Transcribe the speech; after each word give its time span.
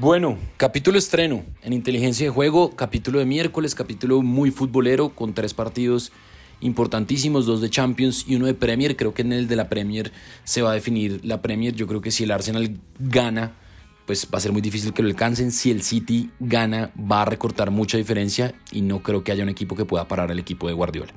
Bueno, 0.00 0.38
capítulo 0.58 0.96
estreno 0.96 1.44
en 1.60 1.72
inteligencia 1.72 2.24
de 2.24 2.30
juego, 2.30 2.70
capítulo 2.76 3.18
de 3.18 3.24
miércoles, 3.24 3.74
capítulo 3.74 4.22
muy 4.22 4.52
futbolero 4.52 5.08
con 5.08 5.34
tres 5.34 5.54
partidos 5.54 6.12
importantísimos, 6.60 7.46
dos 7.46 7.60
de 7.60 7.68
Champions 7.68 8.24
y 8.28 8.36
uno 8.36 8.46
de 8.46 8.54
Premier. 8.54 8.94
Creo 8.94 9.12
que 9.12 9.22
en 9.22 9.32
el 9.32 9.48
de 9.48 9.56
la 9.56 9.68
Premier 9.68 10.12
se 10.44 10.62
va 10.62 10.70
a 10.70 10.74
definir 10.74 11.18
la 11.24 11.42
Premier. 11.42 11.74
Yo 11.74 11.88
creo 11.88 12.00
que 12.00 12.12
si 12.12 12.22
el 12.22 12.30
Arsenal 12.30 12.78
gana, 13.00 13.56
pues 14.06 14.28
va 14.32 14.38
a 14.38 14.40
ser 14.40 14.52
muy 14.52 14.62
difícil 14.62 14.92
que 14.92 15.02
lo 15.02 15.08
alcancen. 15.08 15.50
Si 15.50 15.72
el 15.72 15.82
City 15.82 16.30
gana, 16.38 16.92
va 16.96 17.22
a 17.22 17.24
recortar 17.24 17.72
mucha 17.72 17.98
diferencia 17.98 18.54
y 18.70 18.82
no 18.82 19.02
creo 19.02 19.24
que 19.24 19.32
haya 19.32 19.42
un 19.42 19.48
equipo 19.48 19.74
que 19.74 19.84
pueda 19.84 20.06
parar 20.06 20.30
al 20.30 20.38
equipo 20.38 20.68
de 20.68 20.74
Guardiola. 20.74 21.12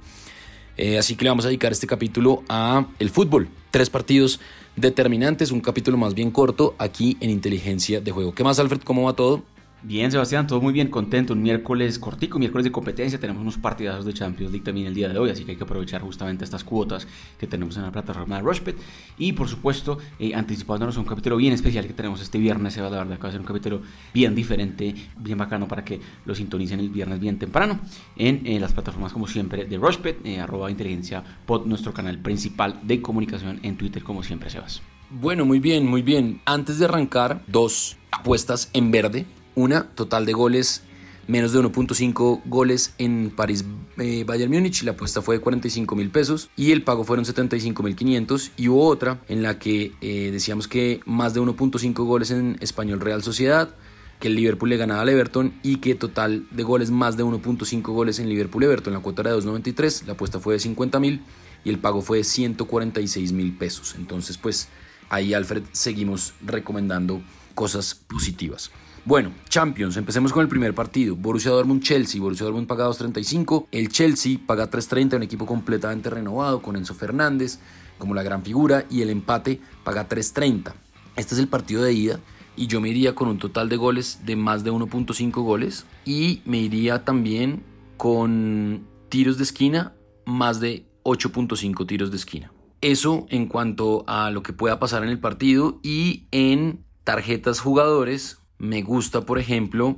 Eh, 0.82 0.98
así 0.98 1.16
que 1.16 1.26
le 1.26 1.30
vamos 1.30 1.46
a 1.46 1.50
dedicar 1.50 1.72
este 1.72 1.86
capítulo 1.86 2.42
a 2.50 2.88
el 2.98 3.12
fútbol. 3.12 3.50
Tres 3.70 3.92
partidos 3.92 4.40
determinantes, 4.76 5.52
un 5.52 5.62
capítulo 5.62 5.96
más 5.96 6.16
bien 6.16 6.32
corto 6.32 6.74
aquí 6.80 7.18
en 7.20 7.30
Inteligencia 7.30 8.02
de 8.02 8.10
Juego. 8.10 8.34
¿Qué 8.34 8.44
más, 8.44 8.58
Alfred? 8.58 8.82
¿Cómo 8.82 9.04
va 9.04 9.14
todo? 9.14 9.44
Bien, 9.84 10.12
Sebastián, 10.12 10.46
todo 10.46 10.62
muy 10.62 10.74
bien, 10.74 10.90
contento. 10.90 11.34
Un 11.34 11.42
miércoles 11.42 11.98
cortico, 11.98 12.38
miércoles 12.38 12.66
de 12.66 12.72
competencia. 12.72 13.20
Tenemos 13.20 13.42
unos 13.42 13.58
partidazos 13.58 14.06
de 14.06 14.14
Champions 14.14 14.52
League 14.52 14.64
también 14.64 14.86
el 14.86 14.94
día 14.94 15.10
de 15.10 15.18
hoy, 15.18 15.32
así 15.32 15.44
que 15.44 15.52
hay 15.52 15.58
que 15.58 15.64
aprovechar 15.64 16.02
justamente 16.02 16.44
estas 16.44 16.64
cuotas 16.64 17.08
que 17.40 17.48
tenemos 17.48 17.78
en 17.78 17.84
la 17.84 17.92
plataforma 17.92 18.36
de 18.36 18.44
Rushpit. 18.44 18.76
Y 19.18 19.34
por 19.34 19.48
supuesto, 19.48 19.98
eh, 20.20 20.36
anticipándonos 20.36 20.98
a 20.98 21.00
un 21.00 21.08
capítulo 21.08 21.36
bien 21.38 21.54
especial 21.54 21.88
que 21.88 21.94
tenemos 21.94 22.22
este 22.22 22.38
viernes, 22.38 22.76
se 22.76 22.82
va 22.82 22.88
a 22.88 22.92
dar, 22.92 23.08
que 23.08 23.18
va 23.18 23.30
a 23.30 23.32
ser 23.32 23.42
un 23.42 23.48
capítulo 23.48 23.82
bien 24.14 24.36
diferente, 24.36 24.94
bien 25.18 25.40
bacano 25.40 25.68
para 25.68 25.84
que 25.84 26.00
lo 26.26 26.36
sintonicen 26.36 26.80
el 26.80 26.92
viernes 26.92 27.20
bien 27.20 27.40
temprano 27.40 27.80
en 28.18 28.46
eh, 28.46 28.60
las 28.60 28.74
plataformas, 28.74 29.12
como 29.12 29.26
siempre, 29.26 29.66
de 29.66 29.78
Rushpit, 29.78 30.24
eh, 30.24 30.40
arroba 30.40 30.70
inteligencia 30.70 31.24
pod, 31.48 31.66
nuestro 31.66 31.92
canal 31.92 32.20
principal 32.20 32.80
de 32.84 33.02
comunicación 33.02 33.60
en 33.64 33.78
Twitter, 33.78 34.04
como 34.04 34.22
siempre, 34.22 34.52
Sebas. 34.52 34.84
Bueno, 35.10 35.44
muy 35.44 35.60
bien, 35.60 35.88
muy 35.88 36.04
bien. 36.04 36.40
Antes 36.46 36.78
de 36.78 36.86
arrancar, 36.86 37.42
dos 37.48 37.98
apuestas 38.12 38.70
en 38.74 38.92
verde 38.92 39.26
una, 39.56 39.88
total 39.90 40.26
de 40.26 40.34
goles, 40.34 40.84
menos 41.28 41.54
de 41.54 41.60
1.5 41.60 42.42
goles 42.46 42.94
en 42.98 43.32
París 43.36 43.66
eh, 43.98 44.24
Bayern 44.26 44.52
Múnich. 44.52 44.84
La 44.84 44.92
apuesta 44.92 45.22
fue 45.22 45.38
de 45.38 45.42
45 45.42 45.96
mil 45.96 46.10
pesos 46.10 46.50
y 46.56 46.72
el 46.72 46.84
pago 46.84 47.04
fueron 47.04 47.26
75 47.26 47.84
mil 47.84 47.96
500. 47.96 48.52
Y 48.58 48.68
hubo 48.68 48.86
otra 48.88 49.22
en 49.28 49.42
la 49.42 49.60
que 49.60 49.94
eh, 50.02 50.30
decíamos 50.32 50.68
que 50.68 51.00
más 51.06 51.34
de 51.34 51.42
1.5 51.42 51.94
goles 52.06 52.32
en 52.32 52.58
Español 52.62 53.00
Real 53.00 53.24
Sociedad 53.24 53.76
que 54.22 54.28
el 54.28 54.36
Liverpool 54.36 54.70
le 54.70 54.78
ganaba 54.78 55.02
al 55.02 55.10
Everton 55.10 55.52
y 55.64 55.78
que 55.78 55.96
total 55.96 56.46
de 56.52 56.64
goles 56.64 56.92
más 56.92 57.18
de 57.18 57.26
1.5 57.26 57.82
goles 57.82 58.20
en 58.20 58.30
Liverpool 58.30 58.64
Everton. 58.64 58.94
La 58.94 59.00
cuota 59.00 59.24
era 59.24 59.32
de 59.32 59.38
2.93, 59.38 60.06
la 60.06 60.14
apuesta 60.14 60.40
fue 60.40 60.54
de 60.54 60.60
50 60.60 61.00
mil 61.00 61.24
y 61.66 61.70
el 61.72 61.80
pago 61.80 62.02
fue 62.02 62.20
de 62.20 62.24
146 62.24 63.32
mil 63.34 63.58
pesos. 63.58 63.96
Entonces 63.98 64.38
pues 64.38 64.70
ahí 65.10 65.34
Alfred 65.34 65.64
seguimos 65.72 66.34
recomendando 66.46 67.22
cosas 67.56 67.96
positivas. 67.96 68.72
Bueno, 69.04 69.32
Champions, 69.50 69.98
empecemos 69.98 70.32
con 70.32 70.44
el 70.44 70.48
primer 70.48 70.76
partido. 70.76 71.16
Borussia 71.16 71.52
Dortmund-Chelsea. 71.52 72.22
Borussia 72.22 72.46
Dortmund 72.46 72.68
paga 72.68 72.88
2.35. 72.88 73.68
El 73.72 73.90
Chelsea 73.90 74.38
paga 74.46 74.70
3.30, 74.70 75.16
un 75.16 75.24
equipo 75.24 75.48
completamente 75.48 76.12
renovado 76.12 76.62
con 76.62 76.76
Enzo 76.76 76.94
Fernández 76.94 77.60
como 77.98 78.14
la 78.14 78.22
gran 78.22 78.44
figura. 78.44 78.86
Y 78.92 79.02
el 79.02 79.10
empate 79.10 79.60
paga 79.84 80.08
3.30. 80.08 80.74
Este 81.16 81.34
es 81.34 81.40
el 81.40 81.48
partido 81.48 81.82
de 81.82 81.94
ida. 81.94 82.20
Y 82.56 82.68
yo 82.68 82.80
me 82.80 82.90
iría 82.90 83.16
con 83.16 83.28
un 83.28 83.40
total 83.40 83.70
de 83.70 83.78
goles 83.78 84.20
de 84.24 84.36
más 84.36 84.64
de 84.64 84.72
1.5 84.72 85.32
goles. 85.44 85.86
Y 86.06 86.44
me 86.46 86.60
iría 86.60 87.04
también 87.04 87.64
con 87.98 88.86
tiros 89.10 89.38
de 89.38 89.44
esquina 89.44 89.94
más 90.26 90.60
de 90.60 90.86
8.5 91.04 91.88
tiros 91.88 92.12
de 92.12 92.18
esquina. 92.18 92.52
Eso 92.82 93.26
en 93.30 93.48
cuanto 93.48 94.04
a 94.06 94.30
lo 94.30 94.44
que 94.44 94.54
pueda 94.54 94.80
pasar 94.80 95.02
en 95.04 95.10
el 95.10 95.20
partido 95.20 95.80
y 95.82 96.28
en 96.32 96.84
tarjetas 97.04 97.60
jugadores 97.60 98.41
me 98.62 98.84
gusta, 98.84 99.22
por 99.22 99.40
ejemplo, 99.40 99.98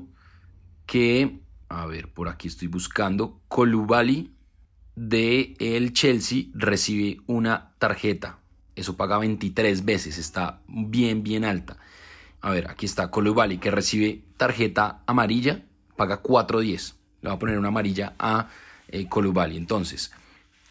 que, 0.85 1.41
a 1.67 1.85
ver, 1.85 2.07
por 2.07 2.29
aquí 2.29 2.47
estoy 2.47 2.69
buscando, 2.69 3.41
Colubali 3.49 4.31
de 4.95 5.55
el 5.59 5.91
Chelsea 5.91 6.45
recibe 6.53 7.19
una 7.27 7.73
tarjeta. 7.77 8.39
Eso 8.77 8.95
paga 8.95 9.17
23 9.17 9.83
veces, 9.83 10.17
está 10.17 10.61
bien, 10.69 11.23
bien 11.23 11.43
alta. 11.43 11.75
A 12.39 12.51
ver, 12.51 12.69
aquí 12.69 12.85
está 12.85 13.11
Colubali 13.11 13.57
que 13.57 13.69
recibe 13.69 14.23
tarjeta 14.37 15.03
amarilla, 15.07 15.65
paga 15.97 16.23
4.10. 16.23 16.93
Le 17.21 17.29
voy 17.29 17.35
a 17.35 17.39
poner 17.39 17.59
una 17.59 17.67
amarilla 17.67 18.13
a 18.17 18.47
eh, 18.87 19.09
Colubali. 19.09 19.57
Entonces, 19.57 20.13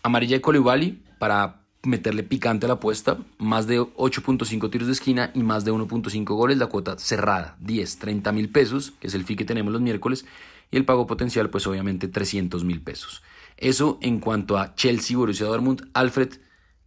amarilla 0.02 0.36
de 0.36 0.40
Colubali 0.40 1.02
para 1.18 1.61
meterle 1.84 2.22
picante 2.22 2.66
a 2.66 2.68
la 2.68 2.74
apuesta, 2.74 3.18
más 3.38 3.66
de 3.66 3.80
8.5 3.80 4.70
tiros 4.70 4.86
de 4.86 4.92
esquina 4.92 5.30
y 5.34 5.42
más 5.42 5.64
de 5.64 5.72
1.5 5.72 6.24
goles, 6.34 6.58
la 6.58 6.66
cuota 6.66 6.98
cerrada, 6.98 7.56
10, 7.60 7.98
30 7.98 8.32
mil 8.32 8.48
pesos, 8.50 8.92
que 9.00 9.08
es 9.08 9.14
el 9.14 9.24
fee 9.24 9.36
que 9.36 9.44
tenemos 9.44 9.72
los 9.72 9.82
miércoles, 9.82 10.24
y 10.70 10.76
el 10.76 10.84
pago 10.84 11.06
potencial, 11.06 11.50
pues 11.50 11.66
obviamente 11.66 12.08
300 12.08 12.64
mil 12.64 12.80
pesos. 12.80 13.22
Eso 13.56 13.98
en 14.00 14.20
cuanto 14.20 14.58
a 14.58 14.74
Chelsea, 14.74 15.16
Borussia 15.16 15.46
Dortmund, 15.46 15.88
Alfred, 15.92 16.38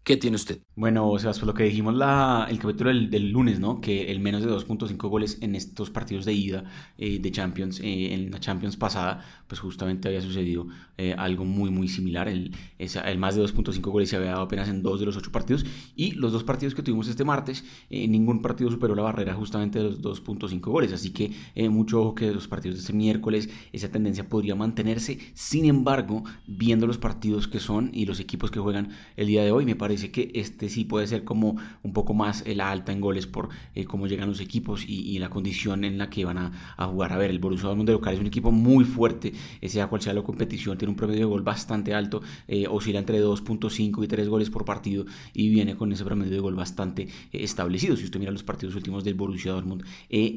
¿qué 0.06 0.18
tiene 0.18 0.36
usted? 0.36 0.62
Bueno, 0.76 1.10
o 1.10 1.18
sea, 1.18 1.32
pues 1.32 1.42
lo 1.44 1.56
que 1.56 1.64
dijimos 1.64 1.96
la, 1.96 2.46
el 2.48 2.60
capítulo 2.60 2.92
del, 2.92 3.32
lunes, 3.32 3.60
¿no? 3.60 3.82
Que 3.82 4.12
el 4.12 4.20
menos 4.20 4.44
de 4.44 4.52
2.5 4.52 5.10
goles 5.10 5.40
en 5.42 5.56
estos 5.56 5.90
partidos 5.90 6.26
de 6.26 6.34
ida 6.34 6.64
eh, 7.00 7.18
de 7.20 7.32
Champions, 7.32 7.80
eh, 7.80 8.14
en 8.14 8.30
la 8.30 8.40
Champions 8.40 8.78
pasada, 8.78 9.26
pues 9.48 9.60
justamente 9.60 10.08
había 10.08 10.22
sucedido 10.22 10.68
eh, 11.00 11.16
algo 11.18 11.44
muy, 11.44 11.72
muy 11.72 11.88
similar. 11.88 12.28
El, 12.28 12.56
el 12.78 13.18
más 13.18 13.36
de 13.36 13.42
2.5 13.42 13.82
goles 13.82 14.10
se 14.10 14.16
había 14.16 14.32
dado 14.32 14.44
apenas 14.44 14.70
en 14.70 14.84
dos 14.84 15.00
de 15.00 15.08
los 15.08 15.18
ocho 15.18 15.32
partidos. 15.32 15.66
Y 15.96 16.12
los 16.12 16.32
dos 16.32 16.44
partidos 16.44 16.76
que 16.76 16.84
tuvimos 16.84 17.08
este 17.08 17.24
martes, 17.24 17.66
ningún 17.90 18.44
partido 18.44 18.70
superó 18.70 18.94
la 18.94 19.02
barrera 19.02 19.34
justamente 19.34 19.80
de 19.80 19.86
los 19.86 20.04
2.5 20.04 20.60
goles. 20.60 20.94
Así 20.94 21.12
que 21.12 21.32
mucho 21.70 22.02
ojo 22.02 22.16
que 22.16 22.32
los 22.32 22.48
partidos 22.48 22.76
de 22.76 22.82
este 22.82 22.94
miércoles 22.94 23.50
esa 23.74 23.90
tendencia 23.90 24.30
podría 24.30 24.54
mantenerse. 24.54 25.18
Sin 25.34 25.66
embargo, 25.66 26.24
viendo 26.46 26.86
los 26.86 27.00
partidos 27.00 27.48
que 27.48 27.60
son 27.60 27.90
y 27.92 28.06
los 28.06 28.20
equipos 28.20 28.52
que 28.52 28.60
juegan 28.60 28.90
el 29.16 29.28
día 29.28 29.44
de 29.44 29.52
hoy, 29.52 29.66
me 29.66 29.76
parece 29.76 29.95
que 30.12 30.32
este 30.34 30.56
este 30.56 30.70
sí 30.70 30.86
puede 30.86 31.06
ser 31.06 31.24
como 31.24 31.58
un 31.84 31.94
poco 31.94 32.14
más 32.14 32.44
eh, 32.46 32.56
la 32.56 32.72
alta 32.72 32.92
en 32.92 33.02
goles 33.02 33.28
por 33.28 33.50
eh, 33.76 33.86
cómo 33.86 34.08
llegan 34.08 34.30
los 34.30 34.40
equipos 34.40 34.84
y, 34.88 35.20
la 35.20 35.30
condición 35.30 35.84
en 35.86 35.98
la 35.98 36.10
que 36.10 36.26
van 36.26 36.38
a, 36.38 36.52
jugar. 36.88 37.14
A 37.14 37.18
ver, 37.18 37.30
el 37.30 37.40
Borussia 37.40 37.68
Dortmund 37.68 37.88
de 37.88 37.94
local 37.94 38.14
es 38.14 38.20
un 38.20 38.28
equipo 38.28 38.52
muy 38.52 38.84
fuerte, 38.84 39.34
eh, 39.62 39.70
sea 39.70 39.88
cual 39.88 40.02
sea 40.02 40.14
la 40.14 40.24
competición, 40.24 40.78
tiene 40.78 40.90
un 40.90 40.96
promedio 40.96 41.22
de 41.22 41.26
gol 41.26 41.42
bastante 41.42 41.94
alto, 41.94 42.22
oscila 42.70 43.00
entre 43.00 43.24
2.5 43.24 44.04
y 44.04 44.08
3 44.08 44.28
goles 44.28 44.50
por 44.50 44.66
partido 44.66 45.06
y 45.34 45.50
viene 45.50 45.76
con 45.76 45.92
ese 45.92 46.04
promedio 46.04 46.32
de 46.32 46.40
gol 46.40 46.56
bastante 46.56 47.08
establecido. 47.32 47.96
Si 47.96 48.04
usted 48.06 48.20
mira 48.20 48.32
los 48.32 48.44
partidos 48.44 48.76
últimos 48.76 49.04
del 49.04 49.14
Borussia 49.14 49.52
Dortmund 49.52 49.84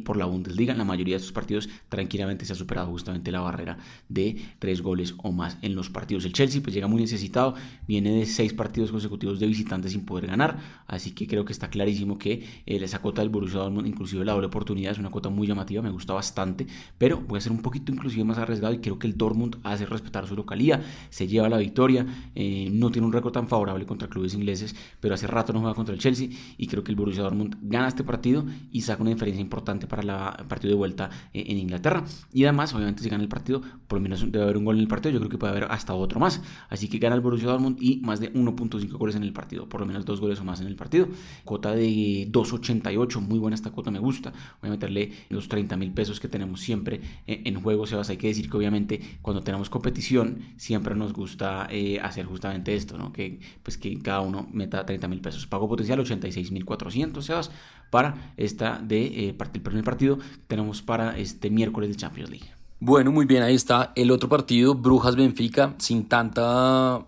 por 0.05 0.17
la 0.17 0.27
Bundesliga, 0.27 0.73
en 0.73 0.79
la 0.79 0.85
mayoría 0.85 1.15
de 1.15 1.19
estos 1.19 1.33
partidos 1.33 1.69
tranquilamente 1.89 2.45
se 2.45 2.53
ha 2.53 2.57
superado 2.57 2.89
justamente 2.89 3.33
la 3.33 3.41
barrera 3.41 3.79
de 4.09 4.37
3 4.59 4.83
goles 4.83 5.15
o 5.19 5.33
más 5.33 5.59
en 5.63 5.75
los 5.75 5.91
partidos. 5.91 6.25
El 6.25 6.33
Chelsea 6.33 6.63
pues 6.63 6.75
llega 6.75 6.87
muy 6.87 7.01
necesitado, 7.01 7.55
viene 7.87 8.13
de 8.13 8.27
6 8.27 8.53
partidos 8.55 8.91
consecutivos 8.91 9.41
de 9.41 9.47
visitantes 9.49 9.93
sin 9.93 10.05
poder 10.05 10.27
ganar. 10.27 10.59
Así 10.87 11.13
que 11.13 11.27
creo 11.27 11.45
que 11.45 11.53
está 11.53 11.69
clarísimo 11.69 12.19
que 12.19 12.45
eh, 12.67 12.79
esa 12.83 13.01
cuota 13.01 13.23
del 13.23 13.31
Borussia 13.31 13.61
Dortmund, 13.61 13.87
inclusive 13.87 14.25
la 14.25 14.33
doble 14.33 14.47
oportunidad, 14.47 14.93
es 14.93 14.99
una 14.99 15.11
cuota 15.11 15.29
muy 15.29 15.47
llamativa, 15.47 15.83
me 15.83 15.91
gusta 15.91 16.15
bastante, 16.15 16.67
pero 16.97 17.21
voy 17.21 17.39
a 17.39 17.41
ser 17.41 17.53
un 17.53 17.61
poquito 17.61 17.93
inclusive 17.93 18.25
más 18.25 18.39
arriesgado 18.39 18.75
y 18.75 18.79
creo 18.79 18.99
que 18.99 19.07
el 19.07 19.17
Dortmund 19.17 19.59
hace 19.63 19.87
respetar 19.87 20.27
su 20.27 20.37
localía, 20.37 20.83
se 21.11 21.27
lleva 21.27 21.49
la 21.49 21.59
victoria, 21.59 22.07
eh, 22.35 22.69
no 22.73 22.91
tiene 22.91 23.07
un 23.07 23.13
récord 23.13 23.33
tan 23.33 23.49
favorable 23.49 23.85
contra 23.87 24.09
clubes 24.09 24.35
ingleses, 24.35 24.75
pero 25.01 25.15
hace 25.15 25.27
rato 25.27 25.53
no 25.53 25.61
juega 25.61 25.75
contra 25.75 25.95
el 25.95 26.01
Chelsea 26.01 26.29
y 26.57 26.67
creo 26.67 26.85
que 26.85 26.93
el 26.93 26.97
Borussia 26.97 27.23
Dortmund 27.23 27.57
gana 27.63 27.89
este 27.89 28.05
partido 28.05 28.45
y 28.73 28.83
saca 28.83 29.03
una 29.03 29.11
diferencia 29.11 29.41
importante 29.41 29.87
para 29.87 30.37
el 30.39 30.47
partido 30.47 30.73
de 30.73 30.77
vuelta 30.77 31.11
eh, 31.33 31.45
en 31.49 31.59
Inglaterra. 31.59 32.05
Y 32.33 32.45
además, 32.45 32.75
obviamente, 32.75 33.03
si 33.03 33.09
gana 33.09 33.23
el 33.23 33.29
partido, 33.29 33.61
por 33.87 33.99
lo 33.99 34.03
menos 34.03 34.21
debe 34.31 34.43
haber 34.45 34.57
un 34.57 34.65
gol 34.65 34.77
en 34.77 34.83
el 34.83 34.89
partido, 34.89 35.13
yo 35.13 35.19
creo 35.21 35.31
que 35.31 35.39
puede 35.39 35.53
haber 35.53 35.65
hasta 35.71 35.95
otro 35.95 36.21
más. 36.21 36.41
Así 36.69 36.89
que 36.89 36.99
gana 36.99 37.15
el 37.15 37.21
Borussia 37.21 37.49
Dortmund 37.49 37.79
y 37.81 37.99
más 37.99 38.21
de 38.21 38.33
1.5 38.33 38.91
goles 38.99 39.17
en 39.17 39.23
el 39.23 39.33
partido, 39.33 39.38
por 39.69 39.81
lo 39.81 39.87
menos 39.87 40.05
dos 40.05 40.21
goles 40.21 40.41
o 40.41 40.45
más 40.45 40.61
en 40.61 40.67
el 40.67 40.77
partido. 40.77 41.09
Cuota 41.45 41.75
de 41.75 42.29
2.88, 42.31 43.21
muy 43.21 43.39
buena 43.39 43.55
esta 43.55 43.71
cuota, 43.71 43.91
me 43.91 43.99
gusta. 43.99 44.33
Voy 44.61 44.69
a 44.69 44.73
meterle 44.73 45.13
los 45.29 45.49
30 45.49 45.77
mil 45.77 45.93
pesos 45.93 46.21
que 46.21 46.29
tenemos 46.29 46.61
siempre 46.61 47.01
en 47.27 47.61
juego, 47.63 47.87
Sebas. 47.87 48.11
Hay 48.11 48.17
que 48.17 48.29
decir 48.29 48.51
que 48.51 48.57
obviamente 48.57 49.01
cuando 49.23 49.43
tenemos 49.43 49.71
competición 49.71 50.39
siempre 50.57 50.95
nos 50.95 51.13
gusta 51.13 51.69
eh, 51.71 52.01
hacer 52.01 52.27
justamente 52.27 52.75
esto, 52.75 52.99
¿no? 52.99 53.13
Que, 53.13 53.41
pues 53.63 53.79
que 53.79 53.99
cada 54.01 54.21
uno 54.21 54.49
meta 54.53 54.85
30 54.85 55.09
mil 55.09 55.21
pesos. 55.21 55.47
Pago 55.47 55.69
potencial 55.69 56.01
86 56.01 56.53
mil 56.53 56.65
400, 56.65 57.25
Sebas, 57.25 57.51
para 57.91 58.33
esta 58.37 58.79
de 58.79 59.07
eh, 59.29 59.37
el 59.39 59.63
primer 59.63 59.85
partido 59.85 60.19
tenemos 60.47 60.83
para 60.83 61.19
este 61.19 61.51
miércoles 61.51 61.91
de 61.91 61.97
Champions 61.97 62.31
League. 62.31 62.51
Bueno, 62.81 63.11
muy 63.11 63.27
bien, 63.27 63.43
ahí 63.43 63.55
está 63.55 63.93
el 63.97 64.11
otro 64.11 64.29
partido, 64.29 64.75
Brujas 64.75 65.17
Benfica, 65.17 65.75
sin 65.79 66.09
tanta 66.09 67.05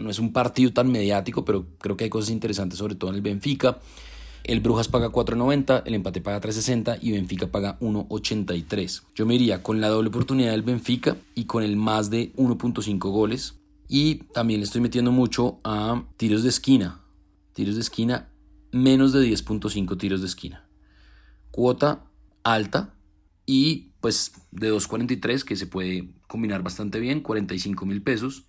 no 0.00 0.10
es 0.10 0.18
un 0.18 0.32
partido 0.32 0.72
tan 0.72 0.90
mediático, 0.90 1.44
pero 1.44 1.66
creo 1.78 1.96
que 1.96 2.04
hay 2.04 2.10
cosas 2.10 2.30
interesantes, 2.30 2.78
sobre 2.78 2.94
todo 2.94 3.10
en 3.10 3.16
el 3.16 3.22
Benfica. 3.22 3.78
El 4.44 4.60
Brujas 4.60 4.88
paga 4.88 5.10
4.90, 5.10 5.82
el 5.86 5.94
empate 5.94 6.20
paga 6.20 6.40
3.60 6.40 6.98
y 7.00 7.12
Benfica 7.12 7.46
paga 7.46 7.78
1.83. 7.80 9.02
Yo 9.14 9.24
me 9.24 9.34
iría 9.34 9.62
con 9.62 9.80
la 9.80 9.88
doble 9.88 10.10
oportunidad 10.10 10.50
del 10.50 10.62
Benfica 10.62 11.16
y 11.34 11.44
con 11.44 11.62
el 11.62 11.76
más 11.76 12.10
de 12.10 12.34
1.5 12.34 12.98
goles. 13.10 13.54
Y 13.88 14.16
también 14.34 14.60
le 14.60 14.64
estoy 14.64 14.80
metiendo 14.80 15.12
mucho 15.12 15.60
a 15.64 16.04
tiros 16.16 16.42
de 16.42 16.50
esquina. 16.50 17.00
Tiros 17.54 17.76
de 17.76 17.80
esquina, 17.80 18.28
menos 18.70 19.12
de 19.12 19.26
10.5 19.26 19.96
tiros 19.96 20.20
de 20.20 20.26
esquina. 20.26 20.68
Cuota 21.50 22.04
alta, 22.42 22.94
y 23.46 23.92
pues 24.00 24.32
de 24.50 24.72
2.43 24.72 25.42
que 25.44 25.56
se 25.56 25.66
puede 25.66 26.10
combinar 26.26 26.62
bastante 26.62 27.00
bien, 27.00 27.20
45 27.20 27.86
mil 27.86 28.02
pesos 28.02 28.46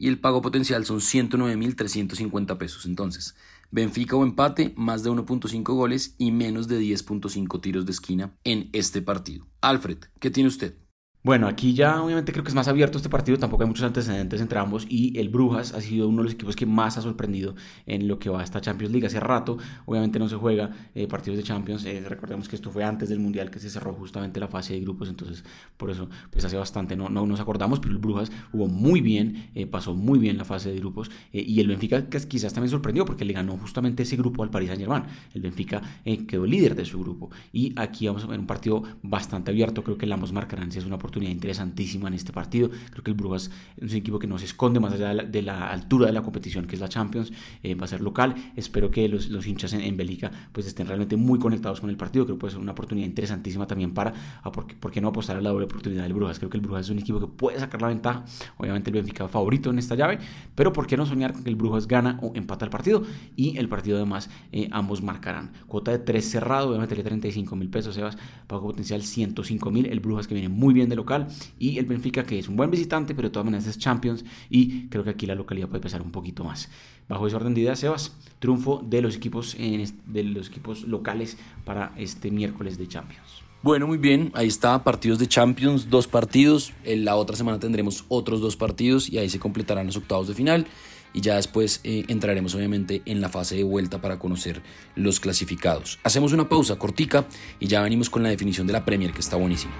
y 0.00 0.08
el 0.08 0.18
pago 0.18 0.42
potencial 0.42 0.84
son 0.86 0.98
109.350 0.98 2.56
pesos. 2.56 2.86
Entonces, 2.86 3.36
Benfica 3.70 4.16
o 4.16 4.24
empate, 4.24 4.72
más 4.76 5.04
de 5.04 5.10
1.5 5.10 5.62
goles 5.74 6.16
y 6.18 6.32
menos 6.32 6.66
de 6.66 6.80
10.5 6.80 7.60
tiros 7.60 7.86
de 7.86 7.92
esquina 7.92 8.34
en 8.42 8.68
este 8.72 9.02
partido. 9.02 9.46
Alfred, 9.60 9.98
¿qué 10.18 10.30
tiene 10.30 10.48
usted? 10.48 10.74
Bueno, 11.22 11.48
aquí 11.48 11.74
ya 11.74 12.02
obviamente 12.02 12.32
creo 12.32 12.42
que 12.42 12.48
es 12.48 12.54
más 12.54 12.66
abierto 12.66 12.96
este 12.96 13.10
partido, 13.10 13.36
tampoco 13.36 13.62
hay 13.62 13.68
muchos 13.68 13.84
antecedentes 13.84 14.40
entre 14.40 14.58
ambos 14.58 14.86
y 14.88 15.18
el 15.18 15.28
Brujas 15.28 15.74
ha 15.74 15.80
sido 15.82 16.08
uno 16.08 16.18
de 16.18 16.24
los 16.24 16.32
equipos 16.32 16.56
que 16.56 16.64
más 16.64 16.96
ha 16.96 17.02
sorprendido 17.02 17.54
en 17.84 18.08
lo 18.08 18.18
que 18.18 18.30
va 18.30 18.40
a 18.40 18.42
esta 18.42 18.62
Champions 18.62 18.90
League. 18.90 19.06
Hace 19.06 19.20
rato 19.20 19.58
obviamente 19.84 20.18
no 20.18 20.30
se 20.30 20.36
juega 20.36 20.70
eh, 20.94 21.06
partidos 21.06 21.36
de 21.36 21.42
Champions, 21.42 21.84
eh, 21.84 22.02
recordemos 22.08 22.48
que 22.48 22.56
esto 22.56 22.70
fue 22.70 22.84
antes 22.84 23.10
del 23.10 23.18
Mundial 23.18 23.50
que 23.50 23.58
se 23.58 23.68
cerró 23.68 23.92
justamente 23.92 24.40
la 24.40 24.48
fase 24.48 24.72
de 24.72 24.80
grupos, 24.80 25.10
entonces 25.10 25.44
por 25.76 25.90
eso 25.90 26.08
pues 26.30 26.42
hace 26.46 26.56
bastante 26.56 26.96
no, 26.96 27.10
no 27.10 27.26
nos 27.26 27.38
acordamos, 27.38 27.80
pero 27.80 27.92
el 27.92 27.98
Brujas 27.98 28.32
jugó 28.50 28.68
muy 28.68 29.02
bien, 29.02 29.50
eh, 29.54 29.66
pasó 29.66 29.94
muy 29.94 30.18
bien 30.18 30.38
la 30.38 30.46
fase 30.46 30.72
de 30.72 30.78
grupos 30.78 31.10
y 31.32 31.60
el 31.60 31.68
Benfica 31.68 32.08
quizás 32.08 32.54
también 32.54 32.70
sorprendió 32.70 33.04
porque 33.04 33.26
le 33.26 33.34
ganó 33.34 33.58
justamente 33.58 34.04
ese 34.04 34.16
grupo 34.16 34.42
al 34.42 34.48
Paris 34.48 34.68
Saint 34.68 34.80
Germain. 34.80 35.04
El 35.34 35.42
Benfica 35.42 35.82
quedó 36.26 36.46
líder 36.46 36.74
de 36.74 36.86
su 36.86 36.98
grupo 36.98 37.28
y 37.52 37.74
aquí 37.76 38.06
vamos 38.06 38.24
a 38.24 38.26
ver 38.26 38.40
un 38.40 38.46
partido 38.46 38.82
bastante 39.02 39.50
abierto, 39.50 39.84
creo 39.84 39.98
que 39.98 40.10
ambos 40.10 40.32
marcarán 40.32 40.72
si 40.72 40.78
es 40.78 40.86
una 40.86 40.94
oportunidad 40.94 41.09
oportunidad 41.10 41.32
interesantísima 41.32 42.08
en 42.08 42.14
este 42.14 42.32
partido. 42.32 42.70
Creo 42.90 43.02
que 43.02 43.10
el 43.10 43.16
Brujas 43.16 43.50
es 43.76 43.90
un 43.90 43.98
equipo 43.98 44.18
que 44.18 44.26
no 44.26 44.38
se 44.38 44.44
esconde 44.44 44.80
más 44.80 44.92
allá 44.92 45.14
de 45.14 45.42
la, 45.42 45.70
altura 45.70 46.06
de 46.06 46.12
la 46.12 46.22
competición 46.22 46.66
que 46.66 46.76
es 46.76 46.80
la 46.80 46.88
Champions. 46.88 47.32
Eh, 47.62 47.74
va 47.74 47.84
a 47.84 47.88
ser 47.88 48.00
local. 48.00 48.34
Espero 48.56 48.90
que 48.90 49.08
los, 49.08 49.28
los 49.28 49.46
hinchas 49.46 49.72
en, 49.72 49.80
en 49.80 49.96
Bélgica 49.96 50.30
pues 50.52 50.66
estén 50.66 50.86
realmente 50.86 51.16
muy 51.16 51.38
conectados 51.38 51.80
con 51.80 51.90
el 51.90 51.96
partido. 51.96 52.24
Creo 52.24 52.36
que 52.36 52.40
puede 52.40 52.52
ser 52.52 52.60
una 52.60 52.72
oportunidad 52.72 53.06
interesantísima 53.06 53.66
también 53.66 53.92
para, 53.92 54.14
a 54.42 54.52
por, 54.52 54.66
por, 54.76 54.90
qué 54.90 55.00
no 55.00 55.08
apostar 55.08 55.36
a 55.36 55.40
la 55.40 55.50
doble 55.50 55.64
oportunidad 55.64 56.04
del 56.04 56.14
Brujas. 56.14 56.38
Creo 56.38 56.48
que 56.48 56.56
el 56.56 56.62
Brujas 56.62 56.86
es 56.86 56.90
un 56.90 56.98
equipo 56.98 57.18
que 57.18 57.26
puede 57.26 57.58
sacar 57.58 57.82
la 57.82 57.88
ventaja. 57.88 58.24
Obviamente 58.56 58.90
el 58.90 58.94
Benfica 58.94 59.28
favorito 59.28 59.70
en 59.70 59.78
esta 59.78 59.94
llave, 59.96 60.18
pero 60.54 60.72
por 60.72 60.86
qué 60.86 60.96
no 60.96 61.06
soñar 61.06 61.32
con 61.32 61.42
que 61.42 61.50
el 61.50 61.56
Brujas 61.56 61.88
gana 61.88 62.18
o 62.22 62.32
empata 62.34 62.64
el 62.64 62.70
partido 62.70 63.02
y 63.36 63.58
el 63.58 63.68
partido 63.68 63.96
además 63.96 64.30
eh, 64.52 64.68
ambos 64.70 65.02
marcarán. 65.02 65.52
Cuota 65.66 65.90
de 65.90 65.98
3 65.98 66.24
cerrado, 66.24 66.68
obviamente 66.68 66.94
35 67.02 67.56
mil 67.56 67.68
pesos, 67.68 67.94
Sebas, 67.94 68.16
pago 68.46 68.68
potencial 68.68 69.02
105 69.02 69.70
mil. 69.70 69.86
El 69.86 70.00
Brujas 70.00 70.26
que 70.26 70.34
viene 70.34 70.48
muy 70.48 70.74
bien 70.74 70.88
de 70.88 70.96
local 71.00 71.28
y 71.58 71.78
el 71.78 71.86
Benfica 71.86 72.24
que 72.24 72.38
es 72.38 72.48
un 72.48 72.56
buen 72.56 72.70
visitante, 72.70 73.14
pero 73.14 73.28
de 73.28 73.32
todas 73.32 73.44
maneras 73.44 73.66
es 73.66 73.78
Champions 73.78 74.24
y 74.48 74.88
creo 74.88 75.04
que 75.04 75.10
aquí 75.10 75.26
la 75.26 75.34
localidad 75.34 75.68
puede 75.68 75.80
pesar 75.80 76.02
un 76.02 76.10
poquito 76.10 76.44
más. 76.44 76.68
Bajo 77.08 77.26
ese 77.26 77.36
orden 77.36 77.54
de 77.54 77.62
ideas, 77.62 77.80
Sebas, 77.80 78.16
triunfo 78.38 78.84
de 78.86 79.02
los 79.02 79.16
equipos, 79.16 79.56
de 79.56 80.24
los 80.24 80.48
equipos 80.48 80.82
locales 80.82 81.38
para 81.64 81.92
este 81.96 82.30
miércoles 82.30 82.78
de 82.78 82.86
Champions. 82.86 83.42
Bueno, 83.62 83.86
muy 83.86 83.98
bien, 83.98 84.30
ahí 84.34 84.46
está, 84.46 84.82
partidos 84.84 85.18
de 85.18 85.26
Champions, 85.26 85.90
dos 85.90 86.06
partidos, 86.06 86.72
en 86.84 87.04
la 87.04 87.16
otra 87.16 87.36
semana 87.36 87.58
tendremos 87.58 88.06
otros 88.08 88.40
dos 88.40 88.56
partidos 88.56 89.10
y 89.10 89.18
ahí 89.18 89.28
se 89.28 89.38
completarán 89.38 89.86
los 89.86 89.98
octavos 89.98 90.28
de 90.28 90.34
final 90.34 90.66
y 91.12 91.20
ya 91.20 91.36
después 91.36 91.80
eh, 91.84 92.04
entraremos 92.08 92.54
obviamente 92.54 93.02
en 93.04 93.20
la 93.20 93.28
fase 93.28 93.56
de 93.56 93.64
vuelta 93.64 94.00
para 94.00 94.18
conocer 94.18 94.62
los 94.94 95.20
clasificados. 95.20 95.98
Hacemos 96.04 96.32
una 96.32 96.48
pausa 96.48 96.76
cortica 96.76 97.26
y 97.58 97.66
ya 97.66 97.82
venimos 97.82 98.10
con 98.10 98.22
la 98.22 98.28
definición 98.28 98.66
de 98.66 98.72
la 98.72 98.84
Premier 98.84 99.12
que 99.12 99.20
está 99.20 99.36
buenísima. 99.36 99.72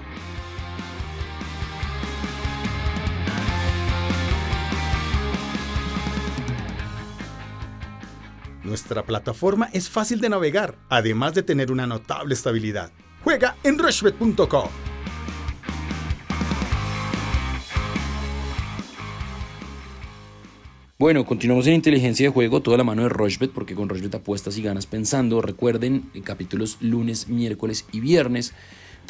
Nuestra 8.63 9.03
plataforma 9.03 9.69
es 9.73 9.89
fácil 9.89 10.21
de 10.21 10.29
navegar, 10.29 10.75
además 10.89 11.33
de 11.33 11.43
tener 11.43 11.71
una 11.71 11.87
notable 11.87 12.33
estabilidad. 12.33 12.91
Juega 13.23 13.55
en 13.63 13.77
rushbet.com. 13.77 14.69
Bueno, 21.01 21.25
continuamos 21.25 21.65
en 21.65 21.73
inteligencia 21.73 22.27
de 22.27 22.31
juego, 22.31 22.61
toda 22.61 22.77
la 22.77 22.83
mano 22.83 23.01
de 23.01 23.09
Rushbet, 23.09 23.49
porque 23.49 23.73
con 23.73 23.89
Rushbet 23.89 24.13
apuestas 24.13 24.55
y 24.59 24.61
ganas 24.61 24.85
pensando. 24.85 25.41
Recuerden, 25.41 26.11
capítulos 26.23 26.77
lunes, 26.79 27.27
miércoles 27.27 27.87
y 27.91 28.01
viernes 28.01 28.53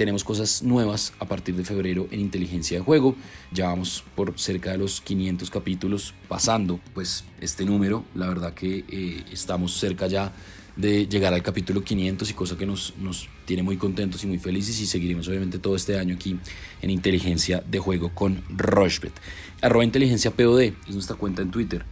tenemos 0.02 0.24
cosas 0.24 0.64
nuevas 0.64 1.14
a 1.20 1.26
partir 1.26 1.56
de 1.56 1.64
febrero 1.64 2.08
en 2.10 2.22
inteligencia 2.22 2.80
de 2.80 2.84
juego. 2.84 3.16
Ya 3.52 3.68
vamos 3.68 4.04
por 4.16 4.34
cerca 4.40 4.72
de 4.72 4.80
los 4.80 5.00
500 5.00 5.52
capítulos 5.52 6.16
pasando 6.28 6.80
pues 6.96 7.24
este 7.40 7.66
número. 7.66 8.04
La 8.16 8.28
verdad 8.28 8.56
que 8.56 8.84
eh, 8.90 9.24
estamos 9.32 9.78
cerca 9.78 10.08
ya 10.08 10.32
de 10.76 11.08
llegar 11.08 11.34
al 11.34 11.44
capítulo 11.44 11.84
500 11.84 12.30
y 12.30 12.34
cosa 12.34 12.58
que 12.58 12.66
nos, 12.66 12.94
nos 12.98 13.30
tiene 13.46 13.64
muy 13.64 13.78
contentos 13.78 14.24
y 14.24 14.28
muy 14.28 14.40
felices 14.40 14.80
y 14.80 14.86
seguiremos 14.86 15.28
obviamente 15.28 15.60
todo 15.60 15.76
este 15.76 15.98
año 16.00 16.16
aquí 16.16 16.38
en 16.82 16.90
inteligencia 16.90 17.64
de 17.68 17.80
juego 17.80 18.14
con 18.14 18.44
Rushbet. 18.50 19.14
Arroba 19.62 19.84
inteligencia 19.84 20.32
POD 20.32 20.62
es 20.62 20.94
nuestra 20.94 21.16
cuenta 21.16 21.42
en 21.42 21.52
Twitter. 21.52 21.86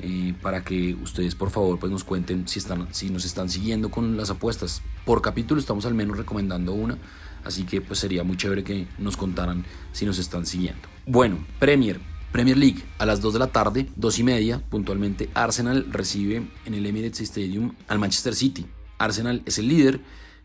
Eh, 0.00 0.34
para 0.42 0.64
que 0.64 0.94
ustedes 0.94 1.36
por 1.36 1.50
favor 1.50 1.78
pues 1.78 1.90
nos 1.90 2.02
cuenten 2.02 2.48
si, 2.48 2.58
están, 2.58 2.92
si 2.92 3.10
nos 3.10 3.24
están 3.24 3.48
siguiendo 3.48 3.90
con 3.90 4.16
las 4.16 4.30
apuestas. 4.30 4.82
Por 5.04 5.22
capítulo 5.22 5.60
estamos 5.60 5.86
al 5.86 5.94
menos 5.94 6.16
recomendando 6.16 6.72
una 6.72 6.98
Así 7.44 7.64
que 7.64 7.80
pues 7.80 7.98
sería 7.98 8.24
muy 8.24 8.36
chévere 8.36 8.64
que 8.64 8.86
nos 8.98 9.16
contaran 9.16 9.64
si 9.92 10.06
nos 10.06 10.18
están 10.18 10.46
siguiendo. 10.46 10.88
Bueno, 11.06 11.38
Premier. 11.58 12.13
Premier 12.34 12.58
League 12.58 12.82
a 12.98 13.06
las 13.06 13.20
2 13.20 13.34
de 13.34 13.38
la 13.38 13.46
tarde, 13.46 13.86
2 13.94 14.18
y 14.18 14.24
media, 14.24 14.58
puntualmente, 14.68 15.30
Arsenal 15.34 15.86
recibe 15.92 16.44
en 16.64 16.74
el 16.74 16.84
Emirates 16.84 17.20
Stadium 17.20 17.76
al 17.86 18.00
Manchester 18.00 18.34
City. 18.34 18.66
Arsenal 18.98 19.42
es 19.46 19.58
el 19.60 19.68
líder, 19.68 20.00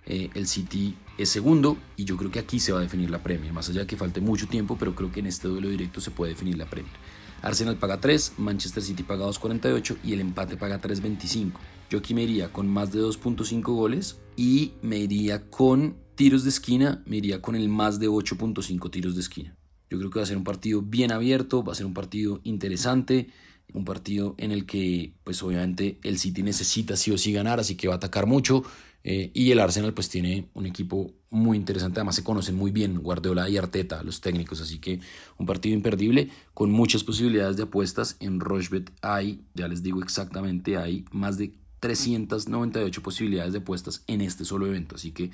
eh, 0.06 0.30
el 0.36 0.46
City 0.46 0.96
es 1.18 1.30
segundo 1.30 1.78
y 1.98 2.06
yo 2.06 2.16
creo 2.16 2.30
que 2.30 2.38
aquí 2.38 2.60
se 2.60 2.72
va 2.72 2.78
a 2.78 2.84
definir 2.84 3.10
la 3.10 3.24
Premier, 3.24 3.52
más 3.54 3.70
allá 3.70 3.82
de 3.82 3.88
que 3.88 3.98
falte 3.98 4.22
mucho 4.22 4.48
tiempo, 4.48 4.78
pero 4.78 4.94
creo 4.94 5.12
que 5.12 5.22
en 5.22 5.26
este 5.26 5.48
duelo 5.48 5.68
directo 5.68 6.00
se 6.00 6.12
puede 6.12 6.34
definir 6.34 6.60
la 6.60 6.70
Premier. 6.70 6.94
Arsenal 7.42 7.78
paga 7.78 8.00
3, 8.00 8.34
Manchester 8.38 8.84
City 8.84 9.02
paga 9.02 9.26
2.48 9.26 9.98
y 10.04 10.14
el 10.14 10.22
empate 10.22 10.58
paga 10.58 10.80
3.25. 10.80 11.54
Yo 11.90 11.98
aquí 11.98 12.14
me 12.14 12.22
iría 12.22 12.54
con 12.54 12.68
más 12.68 12.92
de 12.92 13.00
2.5 13.00 13.64
goles 13.64 14.20
y 14.36 14.74
me 14.84 15.00
iría 15.00 15.50
con 15.50 15.98
tiros 16.14 16.44
de 16.44 16.50
esquina, 16.50 17.02
me 17.08 17.18
iría 17.18 17.42
con 17.42 17.56
el 17.56 17.68
más 17.68 18.00
de 18.00 18.10
8.5 18.10 18.92
tiros 18.92 19.16
de 19.16 19.22
esquina. 19.22 19.59
Yo 19.90 19.98
creo 19.98 20.10
que 20.10 20.20
va 20.20 20.24
a 20.24 20.28
ser 20.28 20.38
un 20.38 20.44
partido 20.44 20.82
bien 20.82 21.12
abierto, 21.12 21.64
va 21.64 21.74
a 21.74 21.76
ser 21.76 21.86
un 21.86 21.94
partido 21.94 22.42
interesante, 22.44 23.30
un 23.74 23.86
partido 23.86 24.36
en 24.38 24.52
el 24.52 24.66
que 24.66 25.14
pues 25.24 25.42
obviamente 25.44 26.00
el 26.04 26.18
City 26.18 26.44
necesita 26.44 26.96
sí 26.96 27.12
o 27.12 27.18
sí 27.18 27.32
ganar, 27.32 27.60
así 27.60 27.76
que 27.76 27.88
va 27.88 27.96
a 27.96 27.98
atacar 27.98 28.26
mucho. 28.26 28.64
Eh, 29.04 29.32
y 29.34 29.52
el 29.52 29.60
Arsenal 29.60 29.94
pues 29.94 30.10
tiene 30.10 30.50
un 30.54 30.66
equipo 30.66 31.14
muy 31.30 31.58
interesante, 31.58 32.00
además 32.00 32.16
se 32.16 32.24
conocen 32.24 32.56
muy 32.56 32.72
bien 32.72 33.00
Guardiola 33.00 33.50
y 33.50 33.58
Arteta, 33.58 34.04
los 34.04 34.20
técnicos, 34.20 34.60
así 34.60 34.80
que 34.80 35.00
un 35.38 35.46
partido 35.46 35.74
imperdible 35.74 36.30
con 36.54 36.70
muchas 36.72 37.04
posibilidades 37.04 37.56
de 37.56 37.64
apuestas. 37.64 38.18
En 38.20 38.40
Rochebet 38.40 38.92
hay, 39.02 39.42
ya 39.54 39.68
les 39.68 39.84
digo 39.84 40.04
exactamente, 40.04 40.78
hay 40.78 41.06
más 41.12 41.38
de 41.38 41.54
398 41.80 43.02
posibilidades 43.02 43.54
de 43.54 43.60
apuestas 43.60 44.04
en 44.08 44.22
este 44.22 44.44
solo 44.44 44.68
evento, 44.68 44.96
así 44.96 45.12
que 45.12 45.32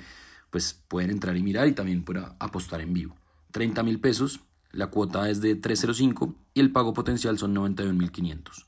pues 0.50 0.80
pueden 0.86 1.10
entrar 1.10 1.36
y 1.36 1.42
mirar 1.42 1.66
y 1.66 1.72
también 1.72 2.04
pueden 2.04 2.24
apostar 2.38 2.80
en 2.80 2.94
vivo. 2.94 3.16
30 3.56 3.82
mil 3.84 4.00
pesos, 4.00 4.40
la 4.70 4.88
cuota 4.88 5.30
es 5.30 5.40
de 5.40 5.56
305 5.56 6.34
y 6.52 6.60
el 6.60 6.72
pago 6.72 6.92
potencial 6.92 7.38
son 7.38 7.54
91.500. 7.54 8.66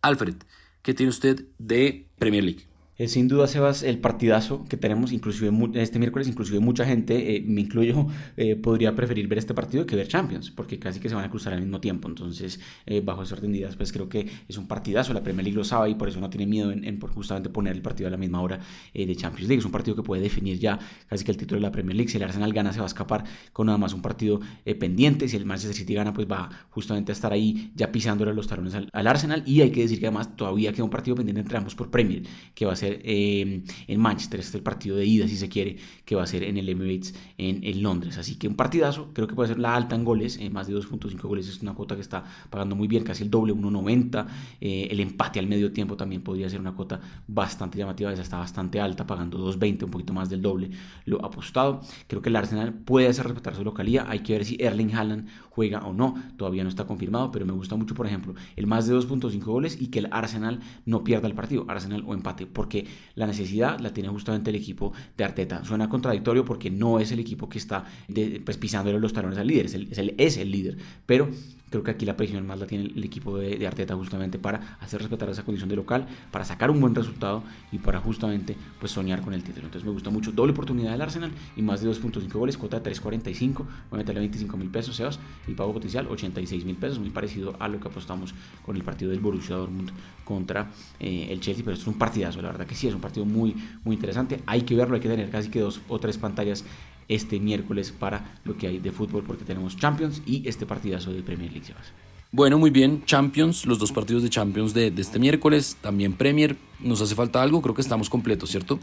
Alfred, 0.00 0.36
¿qué 0.82 0.94
tiene 0.94 1.10
usted 1.10 1.46
de 1.58 2.06
Premier 2.20 2.44
League? 2.44 2.68
Eh, 3.00 3.06
sin 3.06 3.28
duda, 3.28 3.46
Sebas, 3.46 3.84
el 3.84 4.00
partidazo 4.00 4.64
que 4.68 4.76
tenemos, 4.76 5.12
inclusive 5.12 5.52
este 5.74 6.00
miércoles, 6.00 6.26
inclusive 6.26 6.58
mucha 6.58 6.84
gente, 6.84 7.36
eh, 7.36 7.44
me 7.46 7.60
incluyo, 7.60 8.08
eh, 8.36 8.56
podría 8.56 8.96
preferir 8.96 9.28
ver 9.28 9.38
este 9.38 9.54
partido 9.54 9.86
que 9.86 9.94
ver 9.94 10.08
Champions, 10.08 10.50
porque 10.50 10.80
casi 10.80 10.98
que 10.98 11.08
se 11.08 11.14
van 11.14 11.24
a 11.24 11.30
cruzar 11.30 11.52
al 11.52 11.60
mismo 11.60 11.80
tiempo. 11.80 12.08
Entonces, 12.08 12.58
bajo 13.04 13.22
ese 13.22 13.34
orden 13.34 13.52
de 13.52 13.58
ideas, 13.58 13.76
pues 13.76 13.92
creo 13.92 14.08
que 14.08 14.28
es 14.48 14.58
un 14.58 14.66
partidazo. 14.66 15.12
La 15.12 15.22
Premier 15.22 15.44
League 15.44 15.56
lo 15.56 15.62
sabe 15.62 15.90
y 15.90 15.94
por 15.94 16.08
eso 16.08 16.18
no 16.20 16.28
tiene 16.28 16.46
miedo 16.46 16.72
en, 16.72 17.00
justamente 17.00 17.50
poner 17.50 17.74
el 17.74 17.82
partido 17.82 18.08
a 18.08 18.10
la 18.10 18.16
misma 18.16 18.40
hora 18.40 18.58
de 18.92 19.16
Champions 19.16 19.48
League. 19.48 19.60
Es 19.60 19.64
un 19.64 19.70
partido 19.70 19.94
que 19.94 20.02
puede 20.02 20.22
definir 20.22 20.58
ya 20.58 20.78
casi 21.08 21.24
que 21.24 21.30
el 21.30 21.36
título 21.36 21.60
de 21.60 21.62
la 21.62 21.70
Premier 21.70 21.96
League. 21.96 22.10
Si 22.10 22.16
el 22.16 22.24
Arsenal 22.24 22.52
gana, 22.52 22.72
se 22.72 22.80
va 22.80 22.86
a 22.86 22.88
escapar 22.88 23.24
con 23.52 23.66
nada 23.66 23.78
más 23.78 23.92
un 23.94 24.02
partido 24.02 24.40
pendiente. 24.80 25.28
Si 25.28 25.36
el 25.36 25.44
Manchester 25.44 25.76
City 25.76 25.94
gana, 25.94 26.12
pues 26.12 26.26
va 26.26 26.48
justamente 26.70 27.12
a 27.12 27.14
estar 27.14 27.32
ahí 27.32 27.70
ya 27.76 27.92
pisándole 27.92 28.34
los 28.34 28.48
talones 28.48 28.74
al, 28.74 28.88
al 28.92 29.06
Arsenal. 29.06 29.44
Y 29.46 29.60
hay 29.60 29.70
que 29.70 29.82
decir 29.82 30.00
que 30.00 30.06
además 30.06 30.34
todavía 30.36 30.72
queda 30.72 30.84
un 30.84 30.90
partido 30.90 31.16
pendiente 31.16 31.42
entre 31.42 31.58
ambos 31.58 31.74
por 31.74 31.90
Premier, 31.90 32.22
que 32.54 32.66
va 32.66 32.72
a 32.72 32.76
ser 32.76 32.87
eh, 33.04 33.62
en 33.86 34.00
Manchester. 34.00 34.40
Este 34.40 34.50
es 34.50 34.54
el 34.56 34.62
partido 34.62 34.96
de 34.96 35.06
ida, 35.06 35.28
si 35.28 35.36
se 35.36 35.48
quiere, 35.48 35.76
que 36.04 36.14
va 36.14 36.22
a 36.22 36.26
ser 36.26 36.42
en 36.42 36.56
el 36.56 36.68
Emirates 36.68 37.14
en, 37.36 37.82
Londres. 37.82 38.18
Así 38.18 38.36
que 38.36 38.48
un 38.48 38.56
partidazo, 38.56 39.10
creo 39.12 39.28
que 39.28 39.34
puede 39.34 39.48
ser 39.48 39.58
la 39.58 39.74
alta 39.74 39.94
en 39.94 40.04
goles, 40.04 40.38
eh, 40.40 40.50
más 40.50 40.66
de 40.66 40.74
2.5 40.74 41.20
goles 41.22 41.48
es 41.48 41.62
una 41.62 41.74
cuota 41.74 41.94
que 41.94 42.00
está 42.00 42.24
pagando 42.50 42.74
muy 42.74 42.88
bien, 42.88 43.04
casi 43.04 43.22
el 43.22 43.30
doble, 43.30 43.54
1.90. 43.54 44.26
Eh, 44.60 44.88
el 44.90 45.00
empate 45.00 45.38
al 45.38 45.46
medio 45.46 45.72
tiempo 45.72 45.96
también 45.96 46.22
podría 46.22 46.48
ser 46.48 46.60
una 46.60 46.72
cuota 46.72 47.00
bastante 47.26 47.78
llamativa, 47.78 48.12
esa 48.12 48.22
está 48.22 48.38
bastante 48.38 48.80
alta, 48.80 49.06
pagando 49.06 49.38
2.20, 49.38 49.84
un 49.84 49.90
poquito 49.90 50.12
más 50.12 50.28
del 50.28 50.42
doble 50.42 50.70
lo 51.04 51.24
apostado. 51.24 51.80
Creo 52.06 52.22
que 52.22 52.28
el 52.28 52.36
Arsenal 52.36 52.74
puede 52.74 53.08
hacer 53.08 53.26
respetar 53.26 53.54
su 53.54 53.64
localía, 53.64 54.06
hay 54.08 54.20
que 54.20 54.32
ver 54.32 54.44
si 54.44 54.56
Erling 54.60 54.94
Haaland 54.94 55.28
juega 55.50 55.80
o 55.80 55.92
no, 55.92 56.14
todavía 56.36 56.62
no 56.62 56.68
está 56.68 56.86
confirmado, 56.86 57.32
pero 57.32 57.44
me 57.44 57.52
gusta 57.52 57.74
mucho, 57.74 57.94
por 57.94 58.06
ejemplo, 58.06 58.34
el 58.54 58.68
más 58.68 58.86
de 58.86 58.94
2.5 58.94 59.42
goles 59.42 59.76
y 59.80 59.88
que 59.88 59.98
el 59.98 60.08
Arsenal 60.12 60.60
no 60.86 61.02
pierda 61.02 61.26
el 61.26 61.34
partido, 61.34 61.64
Arsenal 61.68 62.04
o 62.06 62.14
empate, 62.14 62.46
porque 62.46 62.77
la 63.14 63.26
necesidad 63.26 63.78
la 63.80 63.92
tiene 63.92 64.08
justamente 64.08 64.50
el 64.50 64.56
equipo 64.56 64.92
de 65.16 65.24
Arteta. 65.24 65.64
Suena 65.64 65.88
contradictorio 65.88 66.44
porque 66.44 66.70
no 66.70 67.00
es 67.00 67.12
el 67.12 67.18
equipo 67.18 67.48
que 67.48 67.58
está 67.58 67.84
pues, 68.44 68.56
pisándole 68.56 68.98
los 68.98 69.12
talones 69.12 69.38
al 69.38 69.46
líder, 69.46 69.66
es 69.66 69.74
el, 69.74 70.14
es 70.18 70.36
el 70.36 70.50
líder, 70.50 70.76
pero 71.06 71.28
Creo 71.70 71.82
que 71.82 71.90
aquí 71.90 72.06
la 72.06 72.16
presión 72.16 72.46
más 72.46 72.58
la 72.58 72.66
tiene 72.66 72.84
el 72.84 73.04
equipo 73.04 73.36
de, 73.36 73.66
Arteta 73.66 73.94
justamente 73.94 74.38
para 74.38 74.78
hacer 74.80 75.00
respetar 75.00 75.28
esa 75.28 75.44
condición 75.44 75.68
de 75.68 75.76
local, 75.76 76.06
para 76.30 76.44
sacar 76.44 76.70
un 76.70 76.80
buen 76.80 76.94
resultado 76.94 77.42
y 77.70 77.78
para 77.78 78.00
justamente 78.00 78.56
pues 78.80 78.92
soñar 78.92 79.20
con 79.20 79.34
el 79.34 79.42
título. 79.42 79.66
Entonces 79.66 79.84
me 79.84 79.92
gusta 79.92 80.08
mucho. 80.08 80.32
Doble 80.32 80.52
oportunidad 80.52 80.92
del 80.92 81.02
Arsenal 81.02 81.30
y 81.56 81.62
más 81.62 81.82
de 81.82 81.90
2.5 81.90 82.32
goles, 82.32 82.56
cuota 82.56 82.80
de 82.80 82.90
3.45. 82.90 83.54
Voy 83.54 83.66
a 83.92 83.96
meterle 83.96 84.20
25 84.20 84.56
mil 84.56 84.70
pesos, 84.70 84.96
Sebas, 84.96 85.18
y 85.46 85.52
pago 85.52 85.74
potencial 85.74 86.06
86 86.08 86.64
mil 86.64 86.76
pesos, 86.76 86.98
muy 86.98 87.10
parecido 87.10 87.54
a 87.58 87.68
lo 87.68 87.78
que 87.78 87.88
apostamos 87.88 88.34
con 88.64 88.76
el 88.76 88.82
partido 88.82 89.10
del 89.10 89.20
Borussia 89.20 89.56
Dortmund 89.56 89.90
contra 90.24 90.70
eh, 91.00 91.28
el 91.30 91.40
Chelsea, 91.40 91.64
pero 91.64 91.74
esto 91.74 91.90
es 91.90 91.94
un 91.94 91.98
partidazo, 91.98 92.40
la 92.40 92.48
verdad 92.48 92.66
que 92.68 92.76
sí, 92.76 92.86
es 92.86 92.94
un 92.94 93.00
partido 93.00 93.26
muy, 93.26 93.56
muy 93.82 93.96
interesante. 93.96 94.40
Hay 94.46 94.62
que 94.62 94.76
verlo, 94.76 94.94
hay 94.94 95.00
que 95.00 95.08
tener 95.08 95.28
casi 95.30 95.50
que 95.50 95.58
dos 95.58 95.80
o 95.88 95.98
tres 95.98 96.18
pantallas 96.18 96.64
este 97.08 97.40
miércoles 97.40 97.90
para 97.90 98.38
lo 98.44 98.56
que 98.56 98.68
hay 98.68 98.78
de 98.78 98.92
fútbol 98.92 99.24
porque 99.26 99.44
tenemos 99.44 99.76
Champions 99.76 100.22
y 100.26 100.46
este 100.46 100.66
partidazo 100.66 101.12
de 101.12 101.22
Premier 101.22 101.50
League. 101.50 101.66
Bueno, 102.30 102.58
muy 102.58 102.70
bien, 102.70 103.04
Champions, 103.06 103.64
los 103.64 103.78
dos 103.78 103.90
partidos 103.90 104.22
de 104.22 104.28
Champions 104.28 104.74
de, 104.74 104.90
de 104.90 105.00
este 105.02 105.18
miércoles, 105.18 105.76
también 105.80 106.12
Premier. 106.12 106.56
¿Nos 106.78 107.00
hace 107.00 107.14
falta 107.14 107.42
algo? 107.42 107.62
Creo 107.62 107.74
que 107.74 107.80
estamos 107.80 108.10
completos, 108.10 108.50
¿cierto? 108.50 108.78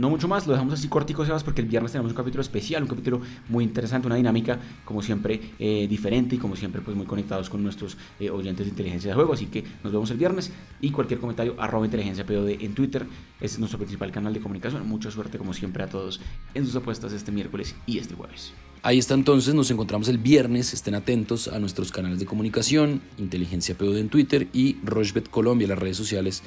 No 0.00 0.08
mucho 0.08 0.28
más, 0.28 0.46
lo 0.46 0.54
dejamos 0.54 0.72
así 0.72 0.88
cortico, 0.88 1.26
Sebas, 1.26 1.44
porque 1.44 1.60
el 1.60 1.66
viernes 1.66 1.92
tenemos 1.92 2.10
un 2.12 2.16
capítulo 2.16 2.40
especial, 2.40 2.82
un 2.82 2.88
capítulo 2.88 3.20
muy 3.50 3.64
interesante, 3.64 4.06
una 4.06 4.16
dinámica, 4.16 4.58
como 4.82 5.02
siempre, 5.02 5.38
eh, 5.58 5.86
diferente 5.90 6.36
y 6.36 6.38
como 6.38 6.56
siempre, 6.56 6.80
pues 6.80 6.96
muy 6.96 7.04
conectados 7.04 7.50
con 7.50 7.62
nuestros 7.62 7.98
eh, 8.18 8.30
oyentes 8.30 8.64
de 8.64 8.70
inteligencia 8.70 9.10
de 9.10 9.14
juego. 9.14 9.34
Así 9.34 9.48
que 9.48 9.62
nos 9.84 9.92
vemos 9.92 10.10
el 10.10 10.16
viernes 10.16 10.52
y 10.80 10.90
cualquier 10.90 11.20
comentario, 11.20 11.54
arroba 11.58 11.84
inteligencia 11.84 12.24
POD 12.24 12.62
en 12.62 12.72
Twitter. 12.72 13.06
Este 13.34 13.56
es 13.56 13.58
nuestro 13.58 13.78
principal 13.78 14.10
canal 14.10 14.32
de 14.32 14.40
comunicación. 14.40 14.88
Mucha 14.88 15.10
suerte, 15.10 15.36
como 15.36 15.52
siempre, 15.52 15.82
a 15.82 15.86
todos 15.90 16.18
en 16.54 16.64
sus 16.64 16.74
apuestas 16.76 17.12
este 17.12 17.30
miércoles 17.30 17.74
y 17.84 17.98
este 17.98 18.14
jueves. 18.14 18.54
Ahí 18.82 18.98
está 18.98 19.12
entonces, 19.12 19.54
nos 19.54 19.70
encontramos 19.70 20.08
el 20.08 20.16
viernes, 20.16 20.72
estén 20.72 20.94
atentos 20.94 21.46
a 21.46 21.58
nuestros 21.58 21.92
canales 21.92 22.18
de 22.18 22.24
comunicación, 22.24 23.02
Inteligencia 23.18 23.76
POD 23.76 23.98
en 23.98 24.08
Twitter 24.08 24.48
y 24.54 24.78
Rochebet 24.82 25.28
Colombia, 25.28 25.68
las 25.68 25.78
redes 25.78 25.98
sociales 25.98 26.42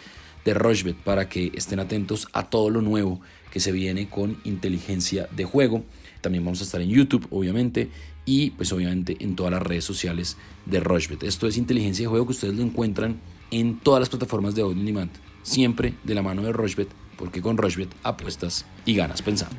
de 0.45 0.53
Rochebet, 0.53 0.95
para 0.97 1.29
que 1.29 1.51
estén 1.55 1.79
atentos 1.79 2.27
a 2.33 2.49
todo 2.49 2.69
lo 2.69 2.81
nuevo 2.81 3.21
que 3.51 3.59
se 3.59 3.71
viene 3.71 4.09
con 4.09 4.37
inteligencia 4.43 5.27
de 5.31 5.45
juego. 5.45 5.83
También 6.21 6.43
vamos 6.43 6.61
a 6.61 6.63
estar 6.63 6.81
en 6.81 6.89
YouTube, 6.89 7.27
obviamente, 7.29 7.89
y 8.25 8.51
pues 8.51 8.71
obviamente 8.71 9.17
en 9.19 9.35
todas 9.35 9.51
las 9.51 9.61
redes 9.61 9.83
sociales 9.83 10.37
de 10.65 10.79
Rochebet. 10.79 11.23
Esto 11.23 11.47
es 11.47 11.57
inteligencia 11.57 12.03
de 12.03 12.09
juego 12.09 12.25
que 12.25 12.31
ustedes 12.31 12.55
lo 12.55 12.63
encuentran 12.63 13.19
en 13.51 13.79
todas 13.79 13.99
las 13.99 14.09
plataformas 14.09 14.55
de 14.55 14.61
audio 14.61 14.83
demand, 14.83 15.11
siempre 15.43 15.93
de 16.03 16.15
la 16.15 16.21
mano 16.21 16.41
de 16.41 16.51
Rochebet, 16.51 16.89
porque 17.17 17.41
con 17.41 17.57
Rochebet 17.57 17.89
apuestas 18.03 18.65
y 18.85 18.95
ganas 18.95 19.21
pensando. 19.21 19.55